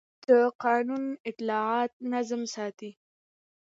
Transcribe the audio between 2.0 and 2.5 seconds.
نظم